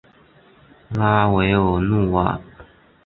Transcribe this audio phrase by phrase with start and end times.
[0.89, 2.41] 拉韦尔努瓦。